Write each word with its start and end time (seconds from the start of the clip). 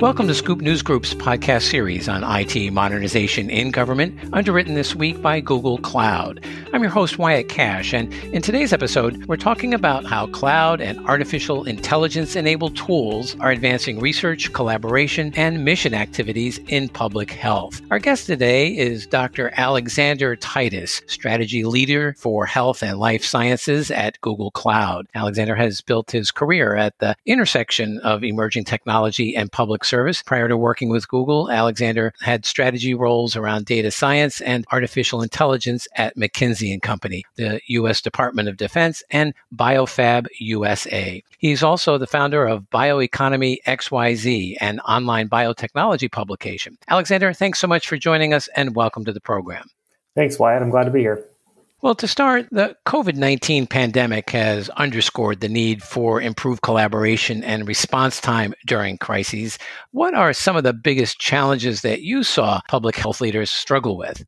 Welcome 0.00 0.26
to 0.26 0.34
Scoop 0.34 0.60
News 0.60 0.82
Group's 0.82 1.14
podcast 1.14 1.70
series 1.70 2.08
on 2.08 2.24
IT 2.24 2.72
modernization 2.72 3.48
in 3.48 3.70
government, 3.70 4.18
underwritten 4.32 4.74
this 4.74 4.94
week 4.96 5.22
by 5.22 5.38
Google 5.38 5.78
Cloud. 5.78 6.44
I'm 6.72 6.82
your 6.82 6.90
host, 6.90 7.16
Wyatt 7.16 7.48
Kash, 7.48 7.94
and 7.94 8.12
in 8.12 8.42
today's 8.42 8.72
episode, 8.72 9.24
we're 9.26 9.36
talking 9.36 9.72
about 9.72 10.04
how 10.04 10.26
cloud 10.26 10.80
and 10.80 10.98
artificial 11.06 11.64
intelligence 11.64 12.34
enabled 12.34 12.76
tools 12.76 13.38
are 13.38 13.52
advancing 13.52 14.00
research, 14.00 14.52
collaboration, 14.52 15.32
and 15.36 15.64
mission 15.64 15.94
activities 15.94 16.58
in 16.66 16.88
public 16.88 17.30
health. 17.30 17.80
Our 17.92 18.00
guest 18.00 18.26
today 18.26 18.76
is 18.76 19.06
Dr. 19.06 19.52
Alexander 19.56 20.34
Titus, 20.34 21.02
strategy 21.06 21.64
leader 21.64 22.16
for 22.18 22.46
health 22.46 22.82
and 22.82 22.98
life 22.98 23.24
sciences 23.24 23.92
at 23.92 24.20
Google 24.22 24.50
Cloud. 24.50 25.06
Alexander 25.14 25.54
has 25.54 25.80
built 25.80 26.10
his 26.10 26.32
career 26.32 26.74
at 26.74 26.98
the 26.98 27.14
intersection 27.26 28.00
of 28.00 28.24
emerging 28.24 28.64
technology 28.64 29.36
and 29.36 29.52
public 29.52 29.83
service. 29.84 30.22
Prior 30.22 30.48
to 30.48 30.56
working 30.56 30.88
with 30.88 31.08
Google, 31.08 31.50
Alexander 31.50 32.12
had 32.20 32.44
strategy 32.44 32.94
roles 32.94 33.36
around 33.36 33.66
data 33.66 33.90
science 33.90 34.40
and 34.40 34.64
artificial 34.72 35.22
intelligence 35.22 35.86
at 35.96 36.16
McKinsey 36.16 36.72
and 36.72 36.82
Company, 36.82 37.24
the 37.36 37.60
U.S. 37.66 38.00
Department 38.00 38.48
of 38.48 38.56
Defense, 38.56 39.02
and 39.10 39.34
BioFab 39.54 40.26
USA. 40.38 41.22
He's 41.38 41.62
also 41.62 41.98
the 41.98 42.06
founder 42.06 42.46
of 42.46 42.68
Bioeconomy 42.70 43.58
XYZ, 43.66 44.56
an 44.60 44.80
online 44.80 45.28
biotechnology 45.28 46.10
publication. 46.10 46.78
Alexander, 46.88 47.32
thanks 47.32 47.58
so 47.58 47.66
much 47.66 47.88
for 47.88 47.96
joining 47.96 48.32
us 48.32 48.48
and 48.56 48.74
welcome 48.74 49.04
to 49.04 49.12
the 49.12 49.20
program. 49.20 49.68
Thanks, 50.14 50.38
Wyatt. 50.38 50.62
I'm 50.62 50.70
glad 50.70 50.84
to 50.84 50.90
be 50.90 51.00
here. 51.00 51.26
Well, 51.84 51.94
to 51.96 52.08
start, 52.08 52.48
the 52.50 52.78
COVID 52.86 53.16
19 53.16 53.66
pandemic 53.66 54.30
has 54.30 54.70
underscored 54.70 55.40
the 55.40 55.50
need 55.50 55.82
for 55.82 56.18
improved 56.18 56.62
collaboration 56.62 57.44
and 57.44 57.68
response 57.68 58.22
time 58.22 58.54
during 58.64 58.96
crises. 58.96 59.58
What 59.90 60.14
are 60.14 60.32
some 60.32 60.56
of 60.56 60.64
the 60.64 60.72
biggest 60.72 61.18
challenges 61.18 61.82
that 61.82 62.00
you 62.00 62.22
saw 62.22 62.62
public 62.68 62.96
health 62.96 63.20
leaders 63.20 63.50
struggle 63.50 63.98
with? 63.98 64.24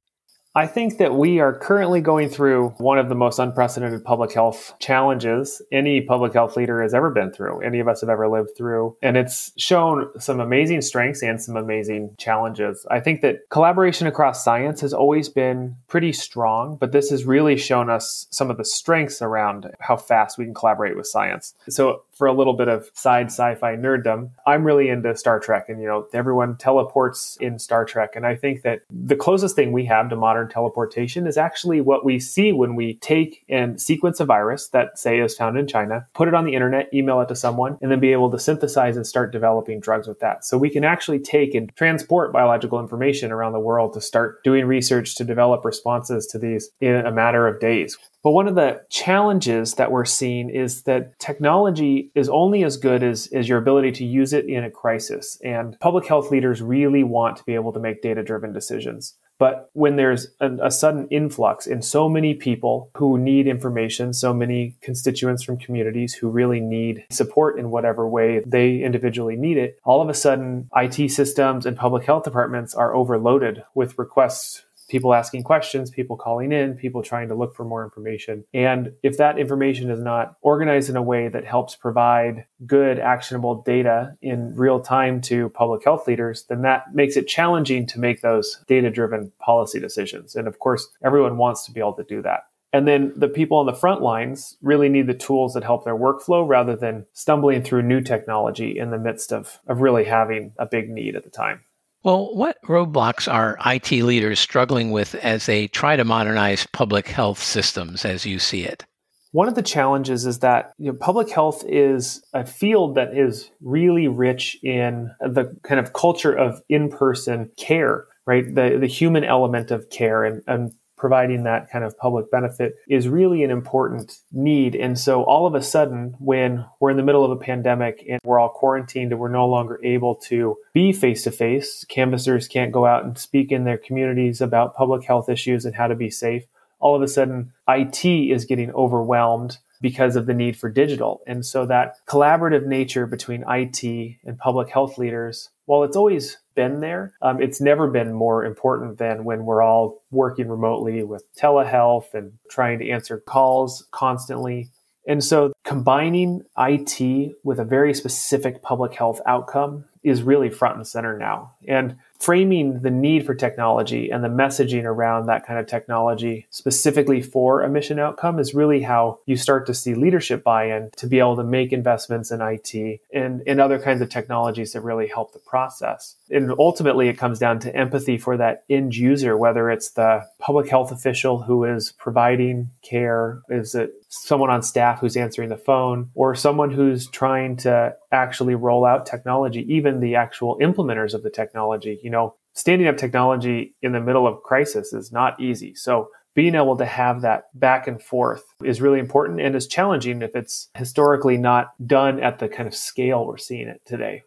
I 0.56 0.66
think 0.66 0.96
that 0.96 1.14
we 1.14 1.38
are 1.38 1.52
currently 1.52 2.00
going 2.00 2.30
through 2.30 2.70
one 2.78 2.98
of 2.98 3.10
the 3.10 3.14
most 3.14 3.38
unprecedented 3.38 4.02
public 4.02 4.32
health 4.32 4.72
challenges 4.78 5.60
any 5.70 6.00
public 6.00 6.32
health 6.32 6.56
leader 6.56 6.80
has 6.80 6.94
ever 6.94 7.10
been 7.10 7.30
through, 7.30 7.60
any 7.60 7.78
of 7.78 7.88
us 7.88 8.00
have 8.00 8.08
ever 8.08 8.26
lived 8.26 8.56
through. 8.56 8.96
And 9.02 9.18
it's 9.18 9.52
shown 9.58 10.08
some 10.18 10.40
amazing 10.40 10.80
strengths 10.80 11.22
and 11.22 11.42
some 11.42 11.58
amazing 11.58 12.14
challenges. 12.16 12.86
I 12.90 13.00
think 13.00 13.20
that 13.20 13.40
collaboration 13.50 14.06
across 14.06 14.42
science 14.42 14.80
has 14.80 14.94
always 14.94 15.28
been 15.28 15.76
pretty 15.88 16.14
strong, 16.14 16.78
but 16.80 16.90
this 16.90 17.10
has 17.10 17.26
really 17.26 17.58
shown 17.58 17.90
us 17.90 18.26
some 18.30 18.50
of 18.50 18.56
the 18.56 18.64
strengths 18.64 19.20
around 19.20 19.70
how 19.80 19.98
fast 19.98 20.38
we 20.38 20.46
can 20.46 20.54
collaborate 20.54 20.96
with 20.96 21.06
science. 21.06 21.52
So, 21.68 22.04
for 22.16 22.26
a 22.26 22.32
little 22.32 22.54
bit 22.54 22.68
of 22.68 22.90
side 22.94 23.26
sci-fi 23.26 23.76
nerddom, 23.76 24.30
I'm 24.46 24.64
really 24.64 24.88
into 24.88 25.14
Star 25.16 25.38
Trek 25.38 25.66
and 25.68 25.80
you 25.80 25.86
know, 25.86 26.06
everyone 26.12 26.56
teleports 26.56 27.36
in 27.40 27.58
Star 27.58 27.84
Trek 27.84 28.12
and 28.16 28.26
I 28.26 28.34
think 28.34 28.62
that 28.62 28.80
the 28.90 29.16
closest 29.16 29.54
thing 29.54 29.72
we 29.72 29.84
have 29.84 30.08
to 30.10 30.16
modern 30.16 30.48
teleportation 30.48 31.26
is 31.26 31.36
actually 31.36 31.80
what 31.80 32.04
we 32.04 32.18
see 32.18 32.52
when 32.52 32.74
we 32.74 32.94
take 32.94 33.44
and 33.48 33.80
sequence 33.80 34.20
a 34.20 34.24
virus 34.24 34.68
that, 34.68 34.98
say, 34.98 35.20
is 35.20 35.34
found 35.34 35.58
in 35.58 35.66
China, 35.66 36.06
put 36.14 36.28
it 36.28 36.34
on 36.34 36.44
the 36.44 36.54
internet, 36.54 36.92
email 36.92 37.20
it 37.20 37.28
to 37.28 37.36
someone, 37.36 37.78
and 37.80 37.90
then 37.90 38.00
be 38.00 38.12
able 38.12 38.30
to 38.30 38.38
synthesize 38.38 38.96
and 38.96 39.06
start 39.06 39.32
developing 39.32 39.80
drugs 39.80 40.08
with 40.08 40.20
that. 40.20 40.44
So 40.44 40.58
we 40.58 40.70
can 40.70 40.84
actually 40.84 41.18
take 41.18 41.54
and 41.54 41.74
transport 41.76 42.32
biological 42.32 42.80
information 42.80 43.32
around 43.32 43.52
the 43.52 43.60
world 43.60 43.92
to 43.94 44.00
start 44.00 44.42
doing 44.44 44.66
research 44.66 45.14
to 45.16 45.24
develop 45.24 45.64
responses 45.64 46.26
to 46.28 46.38
these 46.38 46.70
in 46.80 46.94
a 46.94 47.12
matter 47.12 47.46
of 47.46 47.60
days. 47.60 47.98
But 48.26 48.32
one 48.32 48.48
of 48.48 48.56
the 48.56 48.82
challenges 48.90 49.74
that 49.74 49.92
we're 49.92 50.04
seeing 50.04 50.50
is 50.50 50.82
that 50.82 51.16
technology 51.20 52.10
is 52.16 52.28
only 52.28 52.64
as 52.64 52.76
good 52.76 53.04
as, 53.04 53.28
as 53.28 53.48
your 53.48 53.56
ability 53.56 53.92
to 53.92 54.04
use 54.04 54.32
it 54.32 54.46
in 54.46 54.64
a 54.64 54.70
crisis. 54.70 55.38
And 55.44 55.78
public 55.78 56.06
health 56.06 56.32
leaders 56.32 56.60
really 56.60 57.04
want 57.04 57.36
to 57.36 57.44
be 57.44 57.54
able 57.54 57.72
to 57.72 57.78
make 57.78 58.02
data 58.02 58.24
driven 58.24 58.52
decisions. 58.52 59.14
But 59.38 59.70
when 59.74 59.94
there's 59.94 60.26
a, 60.40 60.50
a, 60.60 60.70
sudden 60.72 61.06
influx 61.08 61.68
in 61.68 61.82
so 61.82 62.08
many 62.08 62.34
people 62.34 62.90
who 62.96 63.16
need 63.16 63.46
information, 63.46 64.12
so 64.12 64.34
many 64.34 64.74
constituents 64.80 65.44
from 65.44 65.56
communities 65.56 66.12
who 66.12 66.28
really 66.28 66.58
need 66.58 67.04
support 67.12 67.60
in 67.60 67.70
whatever 67.70 68.08
way 68.08 68.42
they 68.44 68.82
individually 68.82 69.36
need 69.36 69.56
it, 69.56 69.78
all 69.84 70.02
of 70.02 70.08
a 70.08 70.14
sudden 70.14 70.68
IT 70.74 71.12
systems 71.12 71.64
and 71.64 71.76
public 71.76 72.04
health 72.04 72.24
departments 72.24 72.74
are 72.74 72.92
overloaded 72.92 73.62
with 73.72 73.96
requests 73.98 74.64
people 74.88 75.14
asking 75.14 75.42
questions, 75.42 75.90
people 75.90 76.16
calling 76.16 76.52
in, 76.52 76.74
people 76.74 77.02
trying 77.02 77.28
to 77.28 77.34
look 77.34 77.54
for 77.54 77.64
more 77.64 77.84
information. 77.84 78.44
And 78.54 78.92
if 79.02 79.16
that 79.18 79.38
information 79.38 79.90
is 79.90 80.00
not 80.00 80.36
organized 80.42 80.88
in 80.88 80.96
a 80.96 81.02
way 81.02 81.28
that 81.28 81.44
helps 81.44 81.74
provide 81.76 82.46
good, 82.66 82.98
actionable 82.98 83.62
data 83.62 84.16
in 84.22 84.54
real 84.54 84.80
time 84.80 85.20
to 85.22 85.48
public 85.50 85.84
health 85.84 86.06
leaders, 86.06 86.44
then 86.48 86.62
that 86.62 86.94
makes 86.94 87.16
it 87.16 87.26
challenging 87.26 87.86
to 87.88 88.00
make 88.00 88.20
those 88.20 88.62
data 88.66 88.90
driven 88.90 89.32
policy 89.38 89.80
decisions. 89.80 90.34
And 90.34 90.48
of 90.48 90.58
course, 90.58 90.88
everyone 91.04 91.36
wants 91.36 91.64
to 91.66 91.72
be 91.72 91.80
able 91.80 91.94
to 91.94 92.04
do 92.04 92.22
that. 92.22 92.44
And 92.72 92.86
then 92.86 93.12
the 93.16 93.28
people 93.28 93.56
on 93.58 93.66
the 93.66 93.72
front 93.72 94.02
lines 94.02 94.56
really 94.60 94.88
need 94.88 95.06
the 95.06 95.14
tools 95.14 95.54
that 95.54 95.64
help 95.64 95.84
their 95.84 95.96
workflow 95.96 96.46
rather 96.46 96.76
than 96.76 97.06
stumbling 97.12 97.62
through 97.62 97.82
new 97.82 98.02
technology 98.02 98.78
in 98.78 98.90
the 98.90 98.98
midst 98.98 99.32
of, 99.32 99.60
of 99.66 99.80
really 99.80 100.04
having 100.04 100.52
a 100.58 100.66
big 100.66 100.90
need 100.90 101.16
at 101.16 101.24
the 101.24 101.30
time. 101.30 101.62
Well, 102.06 102.32
what 102.36 102.62
roadblocks 102.62 103.26
are 103.26 103.58
IT 103.66 103.90
leaders 103.90 104.38
struggling 104.38 104.92
with 104.92 105.16
as 105.16 105.46
they 105.46 105.66
try 105.66 105.96
to 105.96 106.04
modernize 106.04 106.64
public 106.64 107.08
health 107.08 107.42
systems 107.42 108.04
as 108.04 108.24
you 108.24 108.38
see 108.38 108.62
it? 108.62 108.86
One 109.32 109.48
of 109.48 109.56
the 109.56 109.62
challenges 109.62 110.24
is 110.24 110.38
that 110.38 110.70
you 110.78 110.92
know, 110.92 110.98
public 111.00 111.28
health 111.30 111.64
is 111.66 112.22
a 112.32 112.46
field 112.46 112.94
that 112.94 113.18
is 113.18 113.50
really 113.60 114.06
rich 114.06 114.56
in 114.62 115.10
the 115.18 115.52
kind 115.64 115.80
of 115.80 115.94
culture 115.94 116.32
of 116.32 116.62
in 116.68 116.90
person 116.90 117.50
care, 117.58 118.06
right? 118.24 118.44
The, 118.54 118.78
the 118.80 118.86
human 118.86 119.24
element 119.24 119.72
of 119.72 119.90
care 119.90 120.22
and, 120.22 120.42
and 120.46 120.70
providing 120.96 121.44
that 121.44 121.70
kind 121.70 121.84
of 121.84 121.96
public 121.98 122.30
benefit 122.30 122.76
is 122.88 123.08
really 123.08 123.44
an 123.44 123.50
important 123.50 124.18
need. 124.32 124.74
And 124.74 124.98
so 124.98 125.22
all 125.24 125.46
of 125.46 125.54
a 125.54 125.62
sudden, 125.62 126.14
when 126.18 126.64
we're 126.80 126.90
in 126.90 126.96
the 126.96 127.02
middle 127.02 127.24
of 127.24 127.30
a 127.30 127.36
pandemic 127.36 128.04
and 128.08 128.20
we're 128.24 128.38
all 128.38 128.48
quarantined 128.48 129.12
and 129.12 129.20
we're 129.20 129.28
no 129.28 129.46
longer 129.46 129.78
able 129.84 130.14
to 130.26 130.56
be 130.72 130.92
face 130.92 131.22
to 131.24 131.30
face, 131.30 131.84
canvassers 131.88 132.48
can't 132.48 132.72
go 132.72 132.86
out 132.86 133.04
and 133.04 133.18
speak 133.18 133.52
in 133.52 133.64
their 133.64 133.78
communities 133.78 134.40
about 134.40 134.74
public 134.74 135.04
health 135.04 135.28
issues 135.28 135.64
and 135.64 135.74
how 135.74 135.86
to 135.86 135.94
be 135.94 136.10
safe. 136.10 136.44
All 136.78 136.94
of 136.94 137.02
a 137.02 137.08
sudden, 137.08 137.52
IT 137.68 138.04
is 138.04 138.44
getting 138.44 138.70
overwhelmed 138.72 139.58
because 139.80 140.16
of 140.16 140.26
the 140.26 140.34
need 140.34 140.56
for 140.56 140.70
digital. 140.70 141.20
And 141.26 141.44
so 141.44 141.66
that 141.66 141.96
collaborative 142.06 142.66
nature 142.66 143.06
between 143.06 143.44
IT 143.48 143.82
and 144.24 144.38
public 144.38 144.70
health 144.70 144.98
leaders, 144.98 145.50
while 145.66 145.82
it's 145.84 145.96
always 145.96 146.38
been 146.56 146.80
there. 146.80 147.14
Um, 147.22 147.40
it's 147.40 147.60
never 147.60 147.86
been 147.88 148.12
more 148.12 148.44
important 148.44 148.98
than 148.98 149.24
when 149.24 149.44
we're 149.44 149.62
all 149.62 150.02
working 150.10 150.48
remotely 150.48 151.04
with 151.04 151.24
telehealth 151.36 152.14
and 152.14 152.32
trying 152.50 152.80
to 152.80 152.90
answer 152.90 153.18
calls 153.18 153.86
constantly. 153.92 154.70
And 155.06 155.22
so 155.22 155.52
combining 155.62 156.42
IT 156.58 157.36
with 157.44 157.60
a 157.60 157.64
very 157.64 157.94
specific 157.94 158.62
public 158.62 158.94
health 158.94 159.20
outcome 159.24 159.84
is 160.02 160.24
really 160.24 160.50
front 160.50 160.76
and 160.76 160.86
center 160.86 161.16
now. 161.16 161.52
And 161.68 161.96
framing 162.18 162.80
the 162.80 162.90
need 162.90 163.26
for 163.26 163.34
technology 163.34 164.10
and 164.10 164.24
the 164.24 164.28
messaging 164.28 164.84
around 164.84 165.26
that 165.26 165.46
kind 165.46 165.58
of 165.58 165.66
technology 165.66 166.46
specifically 166.50 167.22
for 167.22 167.62
a 167.62 167.68
mission 167.68 167.98
outcome 167.98 168.38
is 168.38 168.54
really 168.54 168.82
how 168.82 169.18
you 169.26 169.36
start 169.36 169.66
to 169.66 169.74
see 169.74 169.94
leadership 169.94 170.42
buy-in 170.42 170.90
to 170.96 171.06
be 171.06 171.18
able 171.18 171.36
to 171.36 171.44
make 171.44 171.72
investments 171.72 172.30
in 172.30 172.40
IT 172.40 173.00
and, 173.12 173.42
and 173.46 173.60
other 173.60 173.78
kinds 173.78 174.00
of 174.00 174.08
technologies 174.08 174.72
that 174.72 174.80
really 174.80 175.06
help 175.06 175.32
the 175.32 175.38
process. 175.38 176.16
And 176.30 176.52
ultimately 176.58 177.08
it 177.08 177.18
comes 177.18 177.38
down 177.38 177.58
to 177.60 177.74
empathy 177.74 178.18
for 178.18 178.36
that 178.36 178.64
end 178.68 178.96
user, 178.96 179.36
whether 179.36 179.70
it's 179.70 179.90
the 179.90 180.26
public 180.38 180.68
health 180.68 180.92
official 180.92 181.42
who 181.42 181.64
is 181.64 181.92
providing 181.92 182.70
care, 182.82 183.40
is 183.48 183.74
it 183.74 183.92
someone 184.22 184.50
on 184.50 184.62
staff 184.62 185.00
who's 185.00 185.16
answering 185.16 185.48
the 185.48 185.56
phone, 185.56 186.10
or 186.14 186.34
someone 186.34 186.70
who's 186.70 187.08
trying 187.08 187.56
to 187.58 187.94
actually 188.12 188.54
roll 188.54 188.84
out 188.84 189.06
technology, 189.06 189.66
even 189.72 190.00
the 190.00 190.14
actual 190.14 190.58
implementers 190.60 191.14
of 191.14 191.22
the 191.22 191.30
technology 191.30 192.00
you 192.02 192.10
know, 192.10 192.34
standing 192.54 192.88
up 192.88 192.96
technology 192.96 193.74
in 193.82 193.92
the 193.92 194.00
middle 194.00 194.26
of 194.26 194.42
crisis 194.42 194.92
is 194.92 195.12
not 195.12 195.38
easy. 195.40 195.74
So 195.74 196.08
being 196.34 196.54
able 196.54 196.76
to 196.76 196.84
have 196.84 197.22
that 197.22 197.44
back 197.58 197.88
and 197.88 198.00
forth 198.00 198.44
is 198.62 198.80
really 198.80 198.98
important 198.98 199.40
and 199.40 199.56
is 199.56 199.66
challenging 199.66 200.22
if 200.22 200.36
it's 200.36 200.68
historically 200.74 201.36
not 201.36 201.72
done 201.86 202.20
at 202.22 202.38
the 202.38 202.48
kind 202.48 202.66
of 202.66 202.74
scale 202.74 203.26
we're 203.26 203.38
seeing 203.38 203.68
it 203.68 203.80
today. 203.86 204.22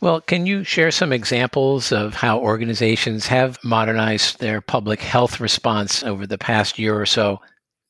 Well, 0.00 0.20
can 0.20 0.46
you 0.46 0.64
share 0.64 0.90
some 0.90 1.12
examples 1.12 1.92
of 1.92 2.14
how 2.14 2.38
organizations 2.40 3.26
have 3.28 3.62
modernized 3.62 4.40
their 4.40 4.60
public 4.60 5.00
health 5.00 5.40
response 5.40 6.02
over 6.02 6.26
the 6.26 6.36
past 6.36 6.78
year 6.78 7.00
or 7.00 7.06
so? 7.06 7.40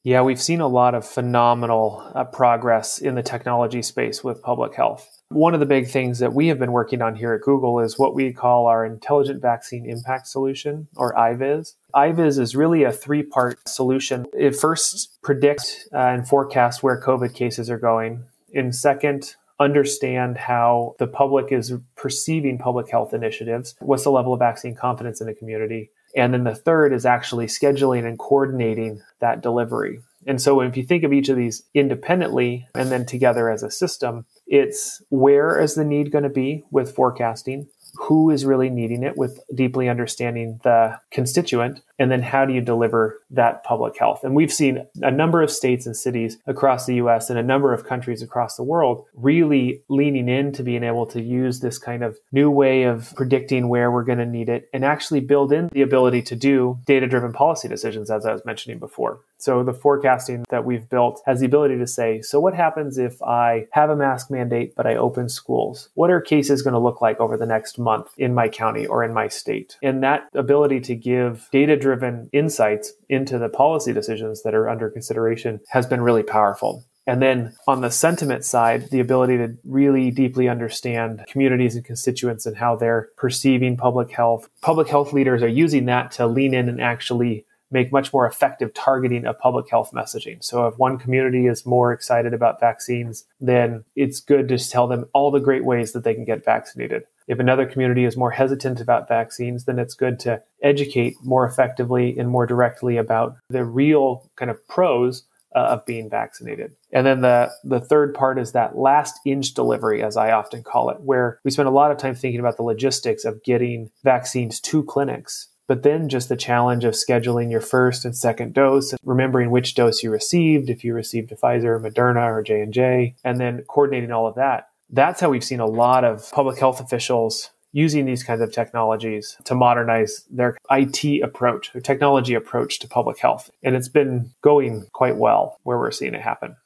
Yeah, 0.04 0.20
we've 0.20 0.40
seen 0.40 0.60
a 0.60 0.68
lot 0.68 0.94
of 0.94 1.06
phenomenal 1.06 2.06
uh, 2.14 2.24
progress 2.24 2.98
in 2.98 3.14
the 3.14 3.22
technology 3.22 3.80
space 3.80 4.22
with 4.22 4.42
public 4.42 4.74
health. 4.74 5.22
One 5.30 5.54
of 5.54 5.60
the 5.60 5.66
big 5.66 5.88
things 5.88 6.18
that 6.18 6.34
we 6.34 6.48
have 6.48 6.58
been 6.58 6.72
working 6.72 7.00
on 7.00 7.16
here 7.16 7.32
at 7.32 7.40
Google 7.40 7.80
is 7.80 7.98
what 7.98 8.14
we 8.14 8.30
call 8.30 8.66
our 8.66 8.84
Intelligent 8.84 9.40
Vaccine 9.40 9.88
Impact 9.88 10.26
Solution, 10.26 10.88
or 10.96 11.14
IVIS. 11.14 11.76
IVIS 11.94 12.38
is 12.38 12.54
really 12.54 12.82
a 12.82 12.92
three 12.92 13.22
part 13.22 13.66
solution. 13.66 14.26
It 14.34 14.54
first 14.54 15.22
predicts 15.22 15.88
uh, 15.94 15.96
and 15.96 16.28
forecasts 16.28 16.82
where 16.82 17.00
COVID 17.00 17.32
cases 17.32 17.70
are 17.70 17.78
going. 17.78 18.24
In 18.52 18.72
second, 18.72 19.36
understand 19.58 20.36
how 20.36 20.96
the 20.98 21.06
public 21.06 21.50
is 21.50 21.72
perceiving 21.96 22.58
public 22.58 22.90
health 22.90 23.14
initiatives. 23.14 23.74
What's 23.80 24.04
the 24.04 24.10
level 24.10 24.34
of 24.34 24.38
vaccine 24.38 24.74
confidence 24.74 25.22
in 25.22 25.26
the 25.26 25.34
community? 25.34 25.90
And 26.16 26.32
then 26.32 26.44
the 26.44 26.54
third 26.54 26.92
is 26.92 27.06
actually 27.06 27.46
scheduling 27.46 28.06
and 28.06 28.18
coordinating 28.18 29.02
that 29.20 29.42
delivery. 29.42 30.00
And 30.26 30.40
so 30.40 30.60
if 30.60 30.76
you 30.76 30.84
think 30.84 31.04
of 31.04 31.12
each 31.12 31.28
of 31.28 31.36
these 31.36 31.64
independently 31.74 32.66
and 32.74 32.90
then 32.90 33.04
together 33.04 33.50
as 33.50 33.62
a 33.62 33.70
system, 33.70 34.26
it's 34.46 35.02
where 35.10 35.60
is 35.60 35.74
the 35.74 35.84
need 35.84 36.12
going 36.12 36.24
to 36.24 36.30
be 36.30 36.64
with 36.70 36.94
forecasting? 36.94 37.68
Who 37.96 38.30
is 38.30 38.44
really 38.44 38.70
needing 38.70 39.02
it 39.02 39.16
with 39.16 39.38
deeply 39.54 39.88
understanding 39.88 40.60
the 40.64 40.98
constituent? 41.10 41.80
And 41.98 42.10
then 42.10 42.22
how 42.22 42.44
do 42.44 42.52
you 42.52 42.60
deliver 42.60 43.20
that 43.34 43.64
public 43.64 43.98
health? 43.98 44.24
And 44.24 44.34
we've 44.34 44.52
seen 44.52 44.86
a 45.02 45.10
number 45.10 45.42
of 45.42 45.50
states 45.50 45.86
and 45.86 45.96
cities 45.96 46.38
across 46.46 46.86
the 46.86 46.96
US 46.96 47.30
and 47.30 47.38
a 47.38 47.42
number 47.42 47.72
of 47.72 47.86
countries 47.86 48.22
across 48.22 48.56
the 48.56 48.62
world 48.62 49.04
really 49.14 49.82
leaning 49.88 50.28
into 50.28 50.62
being 50.62 50.84
able 50.84 51.06
to 51.06 51.22
use 51.22 51.60
this 51.60 51.78
kind 51.78 52.02
of 52.02 52.18
new 52.32 52.50
way 52.50 52.84
of 52.84 53.12
predicting 53.16 53.68
where 53.68 53.90
we're 53.90 54.04
going 54.04 54.18
to 54.18 54.26
need 54.26 54.48
it 54.48 54.68
and 54.72 54.84
actually 54.84 55.20
build 55.20 55.52
in 55.52 55.68
the 55.72 55.82
ability 55.82 56.22
to 56.22 56.36
do 56.36 56.78
data 56.86 57.06
driven 57.06 57.32
policy 57.32 57.68
decisions, 57.68 58.10
as 58.10 58.26
I 58.26 58.32
was 58.32 58.44
mentioning 58.44 58.78
before. 58.78 59.20
So 59.38 59.62
the 59.62 59.74
forecasting 59.74 60.44
that 60.48 60.64
we've 60.64 60.88
built 60.88 61.22
has 61.26 61.40
the 61.40 61.46
ability 61.46 61.76
to 61.78 61.86
say, 61.86 62.22
so 62.22 62.40
what 62.40 62.54
happens 62.54 62.96
if 62.96 63.22
I 63.22 63.66
have 63.72 63.90
a 63.90 63.96
mask 63.96 64.30
mandate, 64.30 64.74
but 64.74 64.86
I 64.86 64.96
open 64.96 65.28
schools? 65.28 65.90
What 65.94 66.10
are 66.10 66.20
cases 66.20 66.62
going 66.62 66.72
to 66.72 66.80
look 66.80 67.02
like 67.02 67.20
over 67.20 67.36
the 67.36 67.44
next 67.44 67.78
month 67.78 68.08
in 68.16 68.32
my 68.32 68.48
county 68.48 68.86
or 68.86 69.04
in 69.04 69.12
my 69.12 69.28
state? 69.28 69.76
And 69.82 70.02
that 70.02 70.28
ability 70.34 70.80
to 70.80 70.94
give 70.94 71.48
data 71.52 71.76
driven 71.76 72.30
insights 72.32 72.92
into 73.14 73.38
the 73.38 73.48
policy 73.48 73.92
decisions 73.92 74.42
that 74.42 74.54
are 74.54 74.68
under 74.68 74.90
consideration 74.90 75.60
has 75.68 75.86
been 75.86 76.02
really 76.02 76.22
powerful. 76.22 76.84
And 77.06 77.20
then 77.20 77.54
on 77.66 77.82
the 77.82 77.90
sentiment 77.90 78.44
side, 78.44 78.90
the 78.90 79.00
ability 79.00 79.36
to 79.36 79.56
really 79.64 80.10
deeply 80.10 80.48
understand 80.48 81.24
communities 81.28 81.76
and 81.76 81.84
constituents 81.84 82.46
and 82.46 82.56
how 82.56 82.76
they're 82.76 83.10
perceiving 83.16 83.76
public 83.76 84.10
health. 84.10 84.48
Public 84.62 84.88
health 84.88 85.12
leaders 85.12 85.42
are 85.42 85.48
using 85.48 85.84
that 85.86 86.12
to 86.12 86.26
lean 86.26 86.54
in 86.54 86.68
and 86.68 86.80
actually 86.80 87.44
make 87.70 87.92
much 87.92 88.12
more 88.12 88.26
effective 88.26 88.72
targeting 88.72 89.26
of 89.26 89.38
public 89.38 89.68
health 89.68 89.90
messaging. 89.92 90.42
So 90.42 90.66
if 90.66 90.78
one 90.78 90.96
community 90.96 91.46
is 91.46 91.66
more 91.66 91.92
excited 91.92 92.32
about 92.32 92.60
vaccines, 92.60 93.24
then 93.40 93.84
it's 93.96 94.20
good 94.20 94.48
to 94.48 94.58
tell 94.58 94.86
them 94.86 95.06
all 95.12 95.30
the 95.30 95.40
great 95.40 95.64
ways 95.64 95.92
that 95.92 96.04
they 96.04 96.14
can 96.14 96.24
get 96.24 96.44
vaccinated. 96.44 97.04
If 97.26 97.38
another 97.38 97.66
community 97.66 98.04
is 98.04 98.16
more 98.16 98.30
hesitant 98.30 98.80
about 98.80 99.08
vaccines, 99.08 99.64
then 99.64 99.78
it's 99.78 99.94
good 99.94 100.18
to 100.20 100.42
educate 100.62 101.16
more 101.22 101.46
effectively 101.46 102.18
and 102.18 102.28
more 102.28 102.46
directly 102.46 102.96
about 102.96 103.36
the 103.48 103.64
real 103.64 104.30
kind 104.36 104.50
of 104.50 104.66
pros 104.68 105.24
uh, 105.54 105.60
of 105.60 105.86
being 105.86 106.10
vaccinated. 106.10 106.72
And 106.92 107.06
then 107.06 107.20
the 107.20 107.50
the 107.62 107.80
third 107.80 108.14
part 108.14 108.38
is 108.38 108.52
that 108.52 108.76
last 108.76 109.20
inch 109.24 109.54
delivery, 109.54 110.02
as 110.02 110.16
I 110.16 110.32
often 110.32 110.62
call 110.62 110.90
it, 110.90 111.00
where 111.00 111.38
we 111.44 111.50
spend 111.50 111.68
a 111.68 111.72
lot 111.72 111.90
of 111.90 111.98
time 111.98 112.14
thinking 112.14 112.40
about 112.40 112.56
the 112.56 112.62
logistics 112.62 113.24
of 113.24 113.42
getting 113.44 113.90
vaccines 114.02 114.60
to 114.60 114.82
clinics. 114.82 115.48
But 115.66 115.82
then 115.82 116.10
just 116.10 116.28
the 116.28 116.36
challenge 116.36 116.84
of 116.84 116.92
scheduling 116.92 117.50
your 117.50 117.62
first 117.62 118.04
and 118.04 118.14
second 118.14 118.52
dose, 118.52 118.92
and 118.92 119.00
remembering 119.02 119.50
which 119.50 119.74
dose 119.74 120.02
you 120.02 120.10
received, 120.10 120.68
if 120.68 120.84
you 120.84 120.92
received 120.92 121.32
a 121.32 121.36
Pfizer, 121.36 121.80
Moderna, 121.80 122.26
or 122.26 122.42
J 122.42 122.60
and 122.60 122.72
J, 122.72 123.14
and 123.24 123.40
then 123.40 123.64
coordinating 123.66 124.12
all 124.12 124.26
of 124.26 124.34
that 124.34 124.68
that's 124.94 125.20
how 125.20 125.30
we've 125.30 125.44
seen 125.44 125.60
a 125.60 125.66
lot 125.66 126.04
of 126.04 126.30
public 126.32 126.58
health 126.58 126.80
officials 126.80 127.50
using 127.72 128.06
these 128.06 128.22
kinds 128.22 128.40
of 128.40 128.52
technologies 128.52 129.36
to 129.44 129.54
modernize 129.54 130.24
their 130.30 130.56
IT 130.70 131.22
approach, 131.22 131.72
their 131.72 131.82
technology 131.82 132.34
approach 132.34 132.78
to 132.78 132.88
public 132.88 133.18
health. 133.18 133.50
And 133.64 133.74
it's 133.74 133.88
been 133.88 134.30
going 134.42 134.86
quite 134.92 135.16
well 135.16 135.58
where 135.64 135.76
we're 135.76 135.90
seeing 135.90 136.14
it 136.14 136.20
happen. 136.20 136.56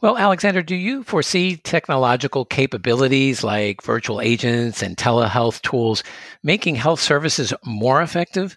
Well, 0.00 0.18
Alexander, 0.18 0.62
do 0.62 0.76
you 0.76 1.02
foresee 1.02 1.56
technological 1.56 2.44
capabilities 2.44 3.42
like 3.42 3.82
virtual 3.82 4.20
agents 4.20 4.82
and 4.82 4.96
telehealth 4.96 5.62
tools 5.62 6.04
making 6.42 6.76
health 6.76 7.00
services 7.00 7.52
more 7.64 8.00
effective? 8.02 8.56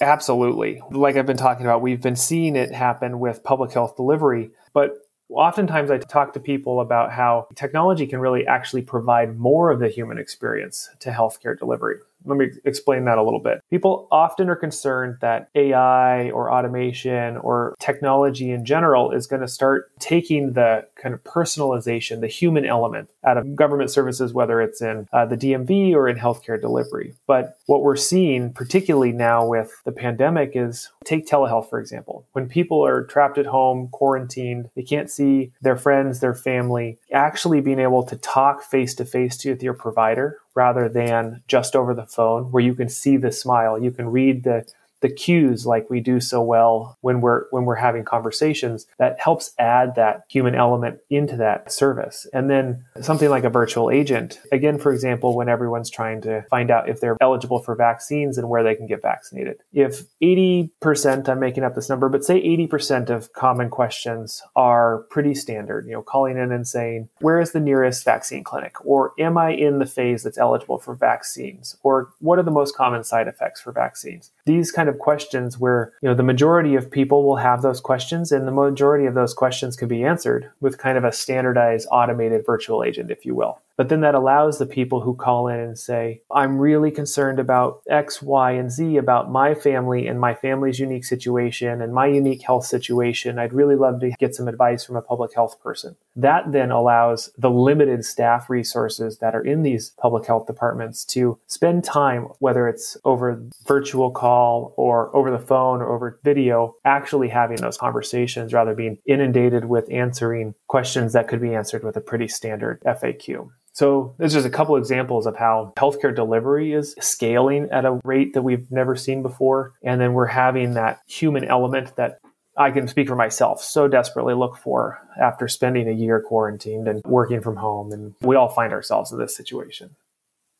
Absolutely. 0.00 0.82
Like 0.90 1.16
I've 1.16 1.26
been 1.26 1.36
talking 1.36 1.66
about, 1.66 1.82
we've 1.82 2.02
been 2.02 2.16
seeing 2.16 2.56
it 2.56 2.72
happen 2.72 3.20
with 3.20 3.44
public 3.44 3.72
health 3.72 3.94
delivery, 3.96 4.50
but 4.72 4.96
Oftentimes, 5.30 5.90
I 5.90 5.98
talk 5.98 6.32
to 6.32 6.40
people 6.40 6.80
about 6.80 7.12
how 7.12 7.48
technology 7.54 8.06
can 8.06 8.18
really 8.18 8.46
actually 8.46 8.82
provide 8.82 9.38
more 9.38 9.70
of 9.70 9.78
the 9.78 9.88
human 9.88 10.18
experience 10.18 10.88
to 11.00 11.10
healthcare 11.10 11.58
delivery. 11.58 11.96
Let 12.24 12.38
me 12.38 12.50
explain 12.64 13.04
that 13.04 13.18
a 13.18 13.22
little 13.22 13.40
bit. 13.40 13.62
People 13.70 14.08
often 14.10 14.48
are 14.48 14.56
concerned 14.56 15.18
that 15.20 15.50
AI 15.54 16.30
or 16.30 16.52
automation 16.52 17.36
or 17.38 17.76
technology 17.78 18.50
in 18.50 18.64
general 18.64 19.12
is 19.12 19.26
going 19.26 19.42
to 19.42 19.48
start 19.48 19.90
taking 19.98 20.54
the 20.54 20.86
kind 20.98 21.14
of 21.14 21.22
personalization, 21.24 22.20
the 22.20 22.26
human 22.26 22.66
element 22.66 23.10
out 23.24 23.38
of 23.38 23.56
government 23.56 23.90
services, 23.90 24.32
whether 24.32 24.60
it's 24.60 24.82
in 24.82 25.08
uh, 25.12 25.24
the 25.24 25.36
DMV 25.36 25.94
or 25.94 26.08
in 26.08 26.16
healthcare 26.16 26.60
delivery. 26.60 27.14
But 27.26 27.58
what 27.66 27.82
we're 27.82 27.96
seeing, 27.96 28.52
particularly 28.52 29.12
now 29.12 29.46
with 29.46 29.80
the 29.84 29.92
pandemic, 29.92 30.52
is 30.54 30.90
take 31.04 31.26
telehealth, 31.26 31.70
for 31.70 31.80
example. 31.80 32.26
When 32.32 32.48
people 32.48 32.84
are 32.84 33.04
trapped 33.04 33.38
at 33.38 33.46
home, 33.46 33.88
quarantined, 33.90 34.70
they 34.74 34.82
can't 34.82 35.10
see 35.10 35.52
their 35.62 35.76
friends, 35.76 36.20
their 36.20 36.34
family, 36.34 36.98
actually 37.12 37.60
being 37.60 37.80
able 37.80 38.02
to 38.04 38.16
talk 38.16 38.62
face 38.62 38.94
to 38.96 39.04
face 39.04 39.44
with 39.44 39.62
your 39.62 39.74
provider 39.74 40.38
rather 40.54 40.88
than 40.88 41.42
just 41.46 41.76
over 41.76 41.94
the 41.94 42.06
phone 42.06 42.50
where 42.50 42.62
you 42.62 42.74
can 42.74 42.88
see 42.88 43.16
the 43.16 43.30
smile 43.30 43.78
you 43.78 43.90
can 43.92 44.08
read 44.08 44.42
the 44.42 44.64
the 45.00 45.08
cues 45.08 45.66
like 45.66 45.88
we 45.90 46.00
do 46.00 46.20
so 46.20 46.42
well 46.42 46.96
when 47.00 47.20
we're 47.20 47.44
when 47.50 47.64
we're 47.64 47.76
having 47.76 48.04
conversations 48.04 48.86
that 48.98 49.18
helps 49.20 49.52
add 49.58 49.94
that 49.94 50.24
human 50.28 50.54
element 50.54 50.98
into 51.10 51.36
that 51.36 51.72
service. 51.72 52.26
And 52.32 52.50
then 52.50 52.84
something 53.00 53.30
like 53.30 53.44
a 53.44 53.50
virtual 53.50 53.90
agent 53.90 54.40
again 54.52 54.78
for 54.78 54.92
example 54.92 55.36
when 55.36 55.48
everyone's 55.48 55.90
trying 55.90 56.20
to 56.22 56.42
find 56.50 56.70
out 56.70 56.88
if 56.88 57.00
they're 57.00 57.16
eligible 57.20 57.60
for 57.60 57.74
vaccines 57.74 58.38
and 58.38 58.48
where 58.48 58.62
they 58.62 58.74
can 58.74 58.86
get 58.86 59.02
vaccinated. 59.02 59.58
If 59.72 60.04
80% 60.22 61.28
i'm 61.28 61.40
making 61.40 61.64
up 61.64 61.74
this 61.74 61.88
number 61.88 62.08
but 62.08 62.24
say 62.24 62.42
80% 62.42 63.10
of 63.10 63.32
common 63.32 63.70
questions 63.70 64.42
are 64.56 65.04
pretty 65.10 65.34
standard 65.34 65.86
you 65.86 65.92
know 65.92 66.02
calling 66.02 66.36
in 66.36 66.52
and 66.52 66.66
saying 66.66 67.08
where 67.20 67.40
is 67.40 67.52
the 67.52 67.60
nearest 67.60 68.04
vaccine 68.04 68.44
clinic? 68.44 68.84
Or 68.84 69.12
am 69.18 69.36
i 69.38 69.50
in 69.50 69.78
the 69.78 69.86
phase 69.86 70.22
that's 70.22 70.38
eligible 70.38 70.78
for 70.78 70.94
vaccines? 70.94 71.76
Or 71.82 72.10
what 72.20 72.38
are 72.38 72.42
the 72.42 72.50
most 72.50 72.76
common 72.76 73.04
side 73.04 73.28
effects 73.28 73.60
for 73.60 73.72
vaccines? 73.72 74.30
These 74.44 74.72
kind 74.88 74.94
of 74.94 75.00
questions 75.00 75.58
where 75.58 75.92
you 76.02 76.08
know 76.08 76.14
the 76.14 76.22
majority 76.22 76.74
of 76.74 76.90
people 76.90 77.22
will 77.22 77.36
have 77.36 77.60
those 77.62 77.80
questions 77.80 78.32
and 78.32 78.46
the 78.46 78.52
majority 78.52 79.06
of 79.06 79.14
those 79.14 79.34
questions 79.34 79.76
can 79.76 79.88
be 79.88 80.02
answered 80.02 80.50
with 80.60 80.78
kind 80.78 80.96
of 80.96 81.04
a 81.04 81.12
standardized 81.12 81.86
automated 81.92 82.44
virtual 82.46 82.82
agent 82.82 83.10
if 83.10 83.26
you 83.26 83.34
will 83.34 83.60
but 83.78 83.90
then 83.90 84.00
that 84.00 84.16
allows 84.16 84.58
the 84.58 84.66
people 84.66 85.02
who 85.02 85.14
call 85.14 85.46
in 85.46 85.60
and 85.60 85.78
say, 85.78 86.22
I'm 86.34 86.58
really 86.58 86.90
concerned 86.90 87.38
about 87.38 87.80
X, 87.88 88.20
Y, 88.20 88.50
and 88.50 88.72
Z 88.72 88.96
about 88.96 89.30
my 89.30 89.54
family 89.54 90.08
and 90.08 90.18
my 90.18 90.34
family's 90.34 90.80
unique 90.80 91.04
situation 91.04 91.80
and 91.80 91.94
my 91.94 92.08
unique 92.08 92.42
health 92.42 92.66
situation. 92.66 93.38
I'd 93.38 93.52
really 93.52 93.76
love 93.76 94.00
to 94.00 94.10
get 94.18 94.34
some 94.34 94.48
advice 94.48 94.84
from 94.84 94.96
a 94.96 95.00
public 95.00 95.32
health 95.32 95.62
person. 95.62 95.94
That 96.18 96.50
then 96.50 96.72
allows 96.72 97.30
the 97.38 97.48
limited 97.48 98.04
staff 98.04 98.50
resources 98.50 99.18
that 99.18 99.36
are 99.36 99.44
in 99.44 99.62
these 99.62 99.90
public 100.00 100.26
health 100.26 100.48
departments 100.48 101.04
to 101.06 101.38
spend 101.46 101.84
time, 101.84 102.26
whether 102.40 102.66
it's 102.66 102.96
over 103.04 103.40
virtual 103.66 104.10
call 104.10 104.74
or 104.76 105.14
over 105.14 105.30
the 105.30 105.38
phone 105.38 105.80
or 105.80 105.94
over 105.94 106.18
video, 106.24 106.74
actually 106.84 107.28
having 107.28 107.58
those 107.58 107.78
conversations 107.78 108.52
rather 108.52 108.74
being 108.74 108.98
inundated 109.06 109.66
with 109.66 109.90
answering 109.92 110.56
questions 110.66 111.12
that 111.12 111.28
could 111.28 111.40
be 111.40 111.54
answered 111.54 111.84
with 111.84 111.96
a 111.96 112.00
pretty 112.00 112.26
standard 112.26 112.82
FAQ. 112.84 113.48
So 113.72 114.16
there's 114.18 114.32
just 114.32 114.44
a 114.44 114.50
couple 114.50 114.74
examples 114.74 115.24
of 115.24 115.36
how 115.36 115.72
healthcare 115.76 116.12
delivery 116.12 116.72
is 116.72 116.96
scaling 116.98 117.68
at 117.70 117.84
a 117.84 118.00
rate 118.02 118.34
that 118.34 118.42
we've 118.42 118.68
never 118.72 118.96
seen 118.96 119.22
before. 119.22 119.74
And 119.84 120.00
then 120.00 120.14
we're 120.14 120.26
having 120.26 120.74
that 120.74 120.98
human 121.06 121.44
element 121.44 121.94
that 121.94 122.18
I 122.58 122.72
can 122.72 122.88
speak 122.88 123.06
for 123.06 123.14
myself 123.14 123.62
so 123.62 123.86
desperately 123.86 124.34
look 124.34 124.56
for 124.56 124.98
after 125.20 125.46
spending 125.46 125.88
a 125.88 125.92
year 125.92 126.20
quarantined 126.20 126.88
and 126.88 127.00
working 127.04 127.40
from 127.40 127.56
home. 127.56 127.92
And 127.92 128.14
we 128.20 128.34
all 128.34 128.48
find 128.48 128.72
ourselves 128.72 129.12
in 129.12 129.18
this 129.18 129.36
situation. 129.36 129.94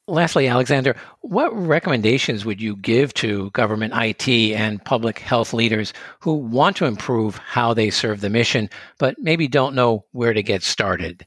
Lastly, 0.07 0.47
Alexander, 0.47 0.97
what 1.21 1.55
recommendations 1.55 2.47
would 2.47 2.63
you 2.63 2.77
give 2.77 3.13
to 3.15 3.51
government 3.51 3.93
IT 3.95 4.29
and 4.55 4.83
public 4.83 5.19
health 5.19 5.53
leaders 5.53 5.93
who 6.21 6.35
want 6.35 6.77
to 6.77 6.87
improve 6.87 7.37
how 7.37 7.75
they 7.75 7.91
serve 7.91 8.23
the 8.23 8.31
mission, 8.31 8.71
but 8.99 9.17
maybe 9.19 9.49
don't 9.49 9.75
know 9.75 10.07
where 10.13 10.33
to 10.33 10.43
get 10.43 10.63
started? 10.63 11.27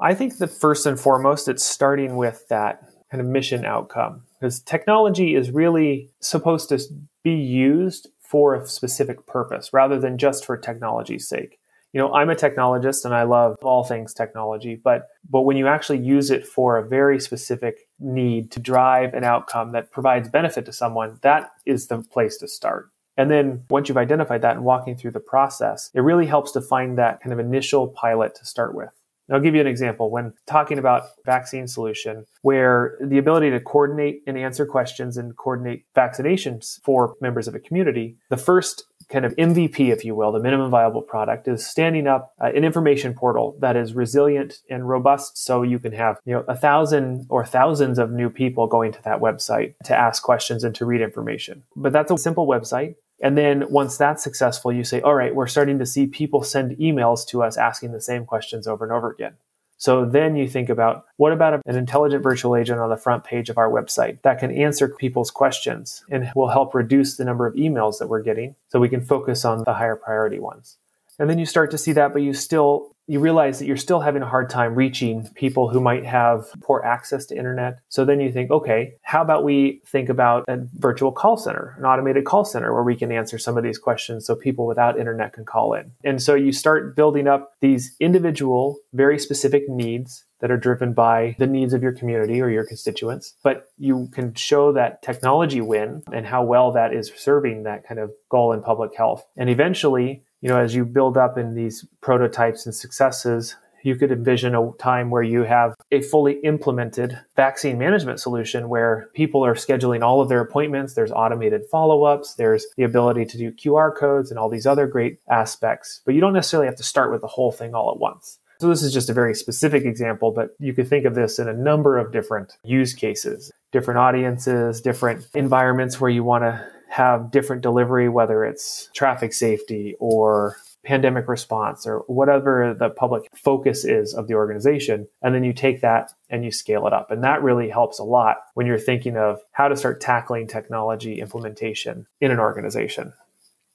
I 0.00 0.14
think 0.14 0.36
that 0.38 0.48
first 0.48 0.86
and 0.86 1.00
foremost, 1.00 1.48
it's 1.48 1.64
starting 1.64 2.16
with 2.16 2.46
that 2.48 2.82
kind 3.10 3.20
of 3.20 3.26
mission 3.26 3.64
outcome 3.64 4.22
because 4.38 4.60
technology 4.60 5.34
is 5.34 5.50
really 5.50 6.10
supposed 6.20 6.68
to 6.68 6.78
be 7.24 7.32
used 7.32 8.08
for 8.28 8.54
a 8.54 8.66
specific 8.66 9.26
purpose 9.26 9.72
rather 9.72 9.98
than 9.98 10.18
just 10.18 10.44
for 10.44 10.56
technology's 10.56 11.26
sake. 11.26 11.58
You 11.92 12.00
know, 12.00 12.12
I'm 12.12 12.28
a 12.28 12.34
technologist 12.34 13.06
and 13.06 13.14
I 13.14 13.22
love 13.22 13.56
all 13.62 13.82
things 13.82 14.12
technology, 14.12 14.74
but 14.76 15.08
but 15.30 15.42
when 15.42 15.56
you 15.56 15.66
actually 15.66 16.00
use 16.00 16.30
it 16.30 16.46
for 16.46 16.76
a 16.76 16.86
very 16.86 17.18
specific 17.18 17.88
need 17.98 18.50
to 18.52 18.60
drive 18.60 19.14
an 19.14 19.24
outcome 19.24 19.72
that 19.72 19.90
provides 19.90 20.28
benefit 20.28 20.66
to 20.66 20.72
someone, 20.72 21.18
that 21.22 21.50
is 21.64 21.86
the 21.86 22.02
place 22.02 22.36
to 22.38 22.48
start. 22.48 22.90
And 23.16 23.30
then 23.30 23.64
once 23.70 23.88
you've 23.88 23.96
identified 23.96 24.42
that 24.42 24.56
and 24.56 24.64
walking 24.64 24.96
through 24.96 25.12
the 25.12 25.20
process, 25.20 25.90
it 25.94 26.02
really 26.02 26.26
helps 26.26 26.52
to 26.52 26.60
find 26.60 26.98
that 26.98 27.20
kind 27.20 27.32
of 27.32 27.40
initial 27.40 27.88
pilot 27.88 28.34
to 28.36 28.44
start 28.44 28.74
with 28.74 28.90
And 29.28 29.36
I'll 29.36 29.42
give 29.42 29.54
you 29.54 29.60
an 29.60 29.66
example 29.66 30.10
when 30.10 30.32
talking 30.46 30.78
about 30.78 31.04
vaccine 31.24 31.68
solution, 31.68 32.24
where 32.42 32.96
the 33.00 33.18
ability 33.18 33.50
to 33.50 33.60
coordinate 33.60 34.22
and 34.26 34.38
answer 34.38 34.66
questions 34.66 35.16
and 35.16 35.36
coordinate 35.36 35.84
vaccinations 35.94 36.80
for 36.82 37.14
members 37.20 37.46
of 37.46 37.54
a 37.54 37.60
community, 37.60 38.16
the 38.30 38.36
first 38.36 38.84
kind 39.10 39.24
of 39.24 39.34
MVP, 39.36 39.90
if 39.90 40.04
you 40.04 40.14
will, 40.14 40.32
the 40.32 40.40
minimum 40.40 40.70
viable 40.70 41.02
product 41.02 41.48
is 41.48 41.66
standing 41.66 42.06
up 42.06 42.34
uh, 42.42 42.50
an 42.54 42.64
information 42.64 43.14
portal 43.14 43.56
that 43.60 43.76
is 43.76 43.94
resilient 43.94 44.58
and 44.68 44.88
robust. 44.88 45.38
So 45.38 45.62
you 45.62 45.78
can 45.78 45.92
have, 45.92 46.18
you 46.24 46.34
know, 46.34 46.44
a 46.46 46.56
thousand 46.56 47.26
or 47.30 47.44
thousands 47.44 47.98
of 47.98 48.10
new 48.10 48.28
people 48.28 48.66
going 48.66 48.92
to 48.92 49.02
that 49.04 49.20
website 49.20 49.74
to 49.84 49.96
ask 49.96 50.22
questions 50.22 50.62
and 50.62 50.74
to 50.74 50.84
read 50.84 51.00
information. 51.00 51.62
But 51.74 51.92
that's 51.92 52.10
a 52.10 52.18
simple 52.18 52.46
website. 52.46 52.96
And 53.20 53.36
then 53.36 53.70
once 53.70 53.96
that's 53.96 54.22
successful, 54.22 54.72
you 54.72 54.84
say, 54.84 55.00
all 55.00 55.14
right, 55.14 55.34
we're 55.34 55.46
starting 55.46 55.78
to 55.78 55.86
see 55.86 56.06
people 56.06 56.42
send 56.42 56.76
emails 56.78 57.26
to 57.28 57.42
us 57.42 57.56
asking 57.56 57.92
the 57.92 58.00
same 58.00 58.24
questions 58.24 58.66
over 58.68 58.84
and 58.84 58.92
over 58.92 59.10
again. 59.10 59.34
So 59.80 60.04
then 60.04 60.34
you 60.34 60.48
think 60.48 60.68
about 60.68 61.06
what 61.16 61.32
about 61.32 61.60
an 61.64 61.76
intelligent 61.76 62.22
virtual 62.22 62.56
agent 62.56 62.80
on 62.80 62.90
the 62.90 62.96
front 62.96 63.22
page 63.22 63.48
of 63.48 63.58
our 63.58 63.70
website 63.70 64.22
that 64.22 64.40
can 64.40 64.50
answer 64.50 64.88
people's 64.88 65.30
questions 65.30 66.04
and 66.10 66.30
will 66.34 66.48
help 66.48 66.74
reduce 66.74 67.16
the 67.16 67.24
number 67.24 67.46
of 67.46 67.54
emails 67.54 67.98
that 67.98 68.08
we're 68.08 68.22
getting 68.22 68.56
so 68.70 68.80
we 68.80 68.88
can 68.88 69.00
focus 69.00 69.44
on 69.44 69.62
the 69.64 69.74
higher 69.74 69.94
priority 69.94 70.40
ones. 70.40 70.76
And 71.20 71.30
then 71.30 71.38
you 71.38 71.46
start 71.46 71.70
to 71.70 71.78
see 71.78 71.92
that, 71.92 72.12
but 72.12 72.22
you 72.22 72.34
still 72.34 72.94
you 73.08 73.20
realize 73.20 73.58
that 73.58 73.66
you're 73.66 73.76
still 73.76 74.00
having 74.00 74.22
a 74.22 74.28
hard 74.28 74.50
time 74.50 74.74
reaching 74.74 75.26
people 75.34 75.68
who 75.68 75.80
might 75.80 76.04
have 76.04 76.44
poor 76.62 76.82
access 76.84 77.24
to 77.26 77.36
internet. 77.36 77.80
So 77.88 78.04
then 78.04 78.20
you 78.20 78.30
think, 78.30 78.50
okay, 78.50 78.92
how 79.02 79.22
about 79.22 79.44
we 79.44 79.80
think 79.86 80.10
about 80.10 80.44
a 80.46 80.58
virtual 80.74 81.10
call 81.10 81.38
center, 81.38 81.74
an 81.78 81.86
automated 81.86 82.26
call 82.26 82.44
center 82.44 82.72
where 82.72 82.82
we 82.82 82.94
can 82.94 83.10
answer 83.10 83.38
some 83.38 83.56
of 83.56 83.64
these 83.64 83.78
questions 83.78 84.26
so 84.26 84.36
people 84.36 84.66
without 84.66 85.00
internet 85.00 85.32
can 85.32 85.46
call 85.46 85.72
in. 85.72 85.90
And 86.04 86.22
so 86.22 86.34
you 86.34 86.52
start 86.52 86.94
building 86.94 87.26
up 87.26 87.52
these 87.60 87.96
individual, 87.98 88.76
very 88.92 89.18
specific 89.18 89.68
needs 89.68 90.24
that 90.40 90.50
are 90.50 90.56
driven 90.56 90.92
by 90.92 91.34
the 91.38 91.46
needs 91.46 91.72
of 91.72 91.82
your 91.82 91.92
community 91.92 92.40
or 92.40 92.48
your 92.48 92.64
constituents. 92.64 93.34
But 93.42 93.68
you 93.76 94.08
can 94.12 94.34
show 94.34 94.72
that 94.72 95.02
technology 95.02 95.60
win 95.60 96.02
and 96.12 96.26
how 96.26 96.44
well 96.44 96.72
that 96.72 96.92
is 96.94 97.10
serving 97.16 97.64
that 97.64 97.86
kind 97.86 97.98
of 97.98 98.12
goal 98.30 98.52
in 98.52 98.62
public 98.62 98.94
health. 98.94 99.26
And 99.36 99.50
eventually, 99.50 100.24
you 100.40 100.48
know, 100.48 100.58
as 100.58 100.74
you 100.74 100.84
build 100.84 101.16
up 101.16 101.36
in 101.36 101.54
these 101.54 101.84
prototypes 102.00 102.66
and 102.66 102.74
successes, 102.74 103.56
you 103.82 103.96
could 103.96 104.10
envision 104.10 104.54
a 104.54 104.72
time 104.78 105.10
where 105.10 105.22
you 105.22 105.42
have 105.42 105.74
a 105.90 106.02
fully 106.02 106.34
implemented 106.40 107.18
vaccine 107.36 107.78
management 107.78 108.20
solution 108.20 108.68
where 108.68 109.08
people 109.14 109.44
are 109.44 109.54
scheduling 109.54 110.02
all 110.02 110.20
of 110.20 110.28
their 110.28 110.40
appointments. 110.40 110.94
There's 110.94 111.12
automated 111.12 111.62
follow 111.70 112.04
ups. 112.04 112.34
There's 112.34 112.66
the 112.76 112.82
ability 112.82 113.26
to 113.26 113.38
do 113.38 113.52
QR 113.52 113.96
codes 113.96 114.30
and 114.30 114.38
all 114.38 114.48
these 114.48 114.66
other 114.66 114.86
great 114.86 115.20
aspects. 115.30 116.00
But 116.04 116.14
you 116.14 116.20
don't 116.20 116.32
necessarily 116.32 116.66
have 116.66 116.76
to 116.76 116.82
start 116.82 117.12
with 117.12 117.20
the 117.20 117.28
whole 117.28 117.52
thing 117.52 117.74
all 117.74 117.90
at 117.90 117.98
once. 117.98 118.38
So 118.60 118.68
this 118.68 118.82
is 118.82 118.92
just 118.92 119.08
a 119.08 119.12
very 119.12 119.34
specific 119.34 119.84
example, 119.84 120.32
but 120.32 120.50
you 120.58 120.74
could 120.74 120.88
think 120.88 121.04
of 121.04 121.14
this 121.14 121.38
in 121.38 121.48
a 121.48 121.52
number 121.52 121.96
of 121.96 122.10
different 122.10 122.56
use 122.64 122.92
cases, 122.92 123.52
different 123.70 123.98
audiences, 123.98 124.80
different 124.80 125.28
environments 125.34 126.00
where 126.00 126.10
you 126.10 126.24
want 126.24 126.42
to 126.42 126.66
have 126.88 127.30
different 127.30 127.62
delivery, 127.62 128.08
whether 128.08 128.44
it's 128.44 128.90
traffic 128.94 129.32
safety 129.32 129.94
or 130.00 130.56
pandemic 130.84 131.28
response 131.28 131.86
or 131.86 131.98
whatever 132.06 132.74
the 132.78 132.88
public 132.88 133.24
focus 133.34 133.84
is 133.84 134.14
of 134.14 134.26
the 134.26 134.34
organization. 134.34 135.06
And 135.22 135.34
then 135.34 135.44
you 135.44 135.52
take 135.52 135.82
that 135.82 136.12
and 136.30 136.44
you 136.44 136.50
scale 136.50 136.86
it 136.86 136.92
up. 136.92 137.10
And 137.10 137.22
that 137.24 137.42
really 137.42 137.68
helps 137.68 137.98
a 137.98 138.04
lot 138.04 138.38
when 138.54 138.66
you're 138.66 138.78
thinking 138.78 139.16
of 139.16 139.40
how 139.52 139.68
to 139.68 139.76
start 139.76 140.00
tackling 140.00 140.46
technology 140.46 141.20
implementation 141.20 142.06
in 142.20 142.30
an 142.30 142.38
organization. 142.38 143.12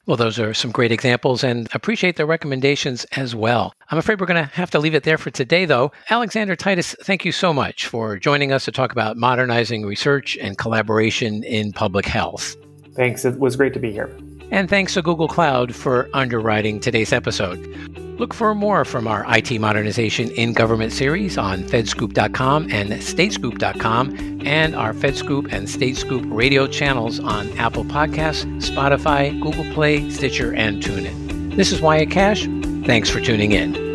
Well, 0.06 0.18
those 0.18 0.38
are 0.38 0.54
some 0.54 0.72
great 0.72 0.92
examples 0.92 1.46
and 1.46 1.70
appreciate 1.74 2.18
the 2.18 2.26
recommendations 2.26 3.06
as 3.14 3.34
well. 3.34 3.74
I'm 3.90 3.98
afraid 3.98 4.20
we're 4.20 4.28
going 4.28 4.44
to 4.44 4.54
have 4.54 4.72
to 4.72 4.80
leave 4.80 4.96
it 4.96 5.04
there 5.04 5.18
for 5.18 5.30
today, 5.30 5.64
though. 5.64 5.94
Alexander 6.10 6.58
Titus, 6.58 6.94
thank 7.04 7.24
you 7.24 7.32
so 7.32 7.54
much 7.54 7.88
for 7.88 8.18
joining 8.18 8.52
us 8.52 8.66
to 8.66 8.72
talk 8.72 8.92
about 8.92 9.16
modernizing 9.16 9.86
research 9.86 10.38
and 10.42 10.58
collaboration 10.58 11.44
in 11.44 11.72
public 11.72 12.06
health. 12.06 12.58
Thanks. 12.96 13.26
It 13.26 13.40
was 13.40 13.56
great 13.56 13.74
to 13.74 13.80
be 13.80 13.92
here. 13.92 14.16
And 14.52 14.70
thanks 14.70 14.94
to 14.94 15.02
Google 15.02 15.28
Cloud 15.28 15.74
for 15.74 16.10
underwriting 16.14 16.80
today's 16.80 17.12
episode. 17.12 17.60
Look 18.20 18.34
for 18.34 18.54
more 18.54 18.86
from 18.86 19.08
our 19.08 19.26
IT 19.28 19.60
Modernization 19.60 20.30
in 20.32 20.54
Government 20.54 20.94
series 20.94 21.38
on 21.38 21.64
fedscoop.com 21.64 22.72
and 22.72 22.92
statescoop.com 22.92 24.42
and 24.46 24.76
our 24.76 24.94
FedScoop 24.94 25.52
and 25.52 25.68
StateScoop 25.68 26.32
radio 26.32 26.68
channels 26.68 27.20
on 27.20 27.52
Apple 27.58 27.84
Podcasts, 27.86 28.46
Spotify, 28.62 29.40
Google 29.42 29.66
Play, 29.74 30.10
Stitcher, 30.12 30.54
and 30.54 30.84
TuneIn. 30.84 31.56
This 31.56 31.72
is 31.72 31.82
Wyatt 31.82 32.12
Kash. 32.12 32.46
Thanks 32.86 33.10
for 33.10 33.20
tuning 33.20 33.54
in. 33.54 33.93